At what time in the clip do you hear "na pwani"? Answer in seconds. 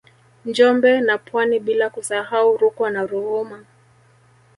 1.01-1.59